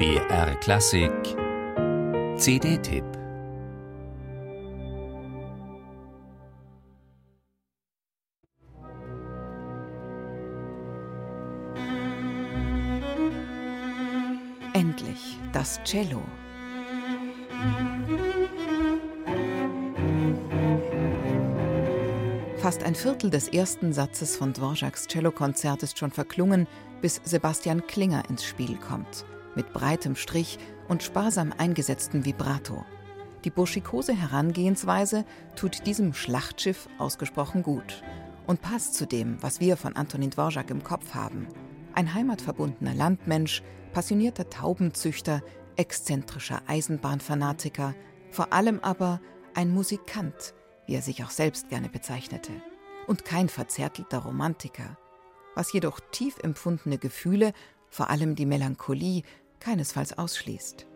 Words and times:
BR 0.00 0.54
Klassik. 0.60 1.12
CD-Tipp 2.38 3.04
Endlich 14.72 15.36
das 15.52 15.78
Cello. 15.84 16.22
Fast 22.56 22.82
ein 22.84 22.94
Viertel 22.94 23.28
des 23.28 23.48
ersten 23.48 23.92
Satzes 23.92 24.34
von 24.34 24.54
Dvorak's 24.54 25.06
Cellokonzert 25.06 25.82
ist 25.82 25.98
schon 25.98 26.10
verklungen, 26.10 26.66
bis 27.02 27.20
Sebastian 27.22 27.86
Klinger 27.86 28.22
ins 28.30 28.46
Spiel 28.46 28.76
kommt, 28.76 29.26
mit 29.54 29.72
breitem 29.72 30.16
Strich 30.16 30.58
und 30.88 31.02
sparsam 31.02 31.52
eingesetztem 31.56 32.24
Vibrato. 32.24 32.84
Die 33.44 33.50
burschikose 33.50 34.14
Herangehensweise 34.14 35.24
tut 35.56 35.86
diesem 35.86 36.12
Schlachtschiff 36.12 36.88
ausgesprochen 36.98 37.62
gut 37.62 38.02
und 38.46 38.60
passt 38.60 38.94
zu 38.94 39.06
dem, 39.06 39.42
was 39.42 39.60
wir 39.60 39.76
von 39.76 39.96
Antonin 39.96 40.30
Dvorak 40.30 40.70
im 40.70 40.82
Kopf 40.82 41.14
haben. 41.14 41.46
Ein 41.94 42.12
heimatverbundener 42.12 42.94
Landmensch, 42.94 43.62
passionierter 43.92 44.50
Taubenzüchter, 44.50 45.42
exzentrischer 45.76 46.60
Eisenbahnfanatiker, 46.66 47.94
vor 48.30 48.52
allem 48.52 48.80
aber 48.80 49.20
ein 49.54 49.70
Musikant, 49.72 50.54
wie 50.86 50.94
er 50.94 51.02
sich 51.02 51.24
auch 51.24 51.30
selbst 51.30 51.68
gerne 51.68 51.88
bezeichnete, 51.88 52.52
und 53.06 53.24
kein 53.24 53.48
verzärtelter 53.48 54.18
Romantiker, 54.18 54.98
was 55.54 55.72
jedoch 55.72 56.00
tief 56.12 56.38
empfundene 56.42 56.98
Gefühle, 56.98 57.52
vor 57.88 58.10
allem 58.10 58.34
die 58.34 58.46
Melancholie, 58.46 59.22
keinesfalls 59.60 60.18
ausschließt. 60.18 60.86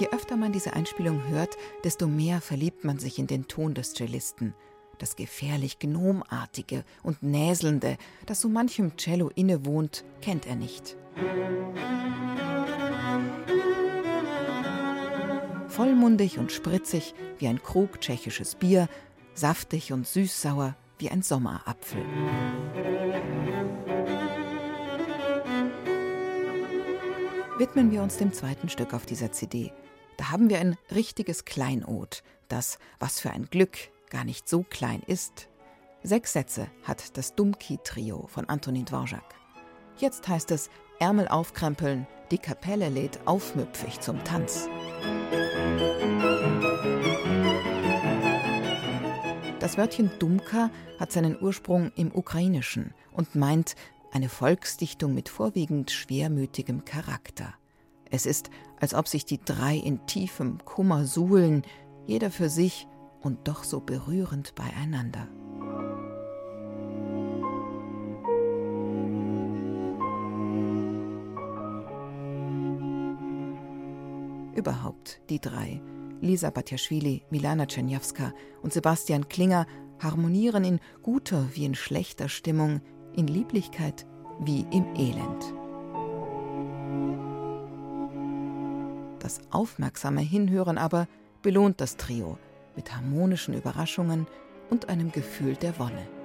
Je 0.00 0.08
öfter 0.12 0.36
man 0.36 0.52
diese 0.52 0.74
Einspielung 0.74 1.26
hört, 1.26 1.56
desto 1.82 2.06
mehr 2.06 2.40
verliebt 2.40 2.84
man 2.84 2.98
sich 2.98 3.18
in 3.18 3.26
den 3.26 3.48
Ton 3.48 3.74
des 3.74 3.94
Cellisten– 3.94 4.54
das 4.98 5.16
gefährlich 5.16 5.78
Gnomartige 5.78 6.84
und 7.02 7.22
Näselnde, 7.22 7.96
das 8.26 8.40
so 8.40 8.48
manchem 8.48 8.96
Cello 8.96 9.30
innewohnt, 9.34 10.04
kennt 10.20 10.46
er 10.46 10.56
nicht. 10.56 10.96
Vollmundig 15.68 16.38
und 16.38 16.50
spritzig 16.50 17.14
wie 17.38 17.46
ein 17.46 17.62
Krug 17.62 18.00
tschechisches 18.00 18.56
Bier, 18.56 18.88
saftig 19.38 19.92
und 19.92 20.06
süßsauer 20.06 20.74
wie 20.98 21.10
ein 21.10 21.22
Sommerapfel. 21.22 22.04
Widmen 27.58 27.90
wir 27.90 28.02
uns 28.02 28.16
dem 28.16 28.32
zweiten 28.32 28.68
Stück 28.68 28.94
auf 28.94 29.06
dieser 29.06 29.32
CD. 29.32 29.72
Da 30.16 30.30
haben 30.30 30.48
wir 30.48 30.58
ein 30.58 30.76
richtiges 30.94 31.44
Kleinod, 31.44 32.22
das 32.48 32.78
Was 32.98 33.20
für 33.20 33.30
ein 33.30 33.46
Glück 33.46 33.78
gar 34.10 34.24
nicht 34.24 34.48
so 34.48 34.62
klein 34.62 35.02
ist. 35.06 35.48
Sechs 36.02 36.32
Sätze 36.32 36.68
hat 36.84 37.16
das 37.16 37.34
Dumki-Trio 37.34 38.26
von 38.28 38.48
Antonin 38.48 38.84
Dvorak. 38.84 39.34
Jetzt 39.98 40.28
heißt 40.28 40.50
es 40.52 40.70
Ärmel 41.00 41.28
aufkrempeln, 41.28 42.06
die 42.30 42.38
Kapelle 42.38 42.88
lädt 42.88 43.20
aufmüpfig 43.26 44.00
zum 44.00 44.22
Tanz. 44.24 44.68
Das 49.68 49.76
Wörtchen 49.76 50.10
Dumka 50.18 50.70
hat 50.98 51.12
seinen 51.12 51.38
Ursprung 51.38 51.92
im 51.94 52.10
Ukrainischen 52.10 52.94
und 53.12 53.34
meint 53.34 53.76
eine 54.12 54.30
Volksdichtung 54.30 55.12
mit 55.12 55.28
vorwiegend 55.28 55.90
schwermütigem 55.90 56.86
Charakter. 56.86 57.52
Es 58.10 58.24
ist, 58.24 58.48
als 58.80 58.94
ob 58.94 59.08
sich 59.08 59.26
die 59.26 59.38
drei 59.44 59.76
in 59.76 60.06
tiefem 60.06 60.56
Kummer 60.64 61.04
suhlen, 61.04 61.64
jeder 62.06 62.30
für 62.30 62.48
sich 62.48 62.86
und 63.20 63.46
doch 63.46 63.62
so 63.62 63.80
berührend 63.80 64.54
beieinander. 64.54 65.28
Überhaupt 74.54 75.20
die 75.28 75.42
drei, 75.42 75.82
Lisa 76.20 76.50
Batjaschwili, 76.50 77.22
Milana 77.30 77.66
Tschernjawska 77.66 78.32
und 78.62 78.72
Sebastian 78.72 79.28
Klinger, 79.28 79.66
harmonieren 80.00 80.64
in 80.64 80.80
guter 81.02 81.48
wie 81.54 81.64
in 81.64 81.74
schlechter 81.74 82.28
Stimmung, 82.28 82.80
in 83.14 83.26
Lieblichkeit 83.26 84.06
wie 84.40 84.66
im 84.70 84.94
Elend. 84.94 85.54
Das 89.20 89.40
aufmerksame 89.50 90.20
Hinhören 90.20 90.78
aber 90.78 91.08
belohnt 91.42 91.80
das 91.80 91.96
Trio, 91.96 92.38
mit 92.76 92.94
harmonischen 92.94 93.54
Überraschungen 93.54 94.26
und 94.70 94.88
einem 94.88 95.12
Gefühl 95.12 95.54
der 95.56 95.78
Wonne. 95.78 96.17